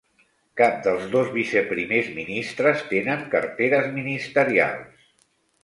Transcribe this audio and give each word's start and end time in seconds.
Cap 0.61 0.79
dels 0.87 1.03
dos 1.15 1.29
vice-primers 1.35 2.09
ministres 2.17 2.83
tenen 2.95 3.23
carteres 3.37 3.89
ministerials. 4.01 5.09